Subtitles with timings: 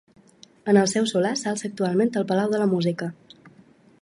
[0.73, 3.15] En el seu solar s'alça actualment el Palau de la Música.